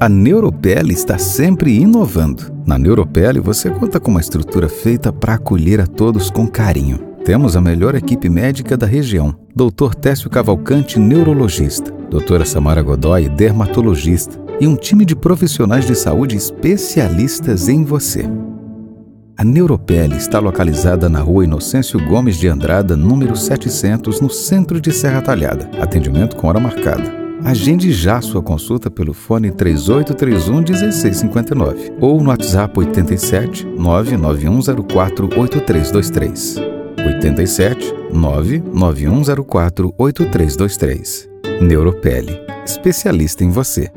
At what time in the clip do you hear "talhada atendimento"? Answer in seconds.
25.22-26.36